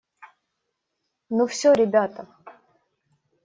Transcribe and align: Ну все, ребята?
Ну 1.29 1.45
все, 1.45 1.73
ребята? 1.73 2.27